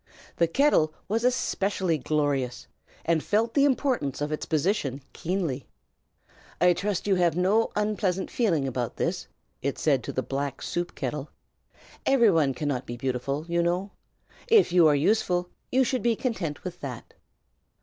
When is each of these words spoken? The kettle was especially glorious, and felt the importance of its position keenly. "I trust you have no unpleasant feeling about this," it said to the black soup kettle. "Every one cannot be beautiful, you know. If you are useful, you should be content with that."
The 0.37 0.47
kettle 0.47 0.95
was 1.07 1.23
especially 1.23 1.99
glorious, 1.99 2.65
and 3.05 3.21
felt 3.23 3.53
the 3.53 3.65
importance 3.65 4.19
of 4.19 4.31
its 4.31 4.47
position 4.47 5.03
keenly. 5.13 5.67
"I 6.59 6.73
trust 6.73 7.05
you 7.05 7.13
have 7.17 7.37
no 7.37 7.69
unpleasant 7.75 8.31
feeling 8.31 8.67
about 8.67 8.95
this," 8.95 9.27
it 9.61 9.77
said 9.77 10.03
to 10.05 10.11
the 10.11 10.23
black 10.23 10.63
soup 10.63 10.95
kettle. 10.95 11.29
"Every 12.03 12.31
one 12.31 12.55
cannot 12.55 12.87
be 12.87 12.97
beautiful, 12.97 13.45
you 13.47 13.61
know. 13.61 13.91
If 14.47 14.71
you 14.71 14.87
are 14.87 14.95
useful, 14.95 15.49
you 15.71 15.83
should 15.83 16.01
be 16.01 16.15
content 16.15 16.63
with 16.63 16.79
that." 16.79 17.13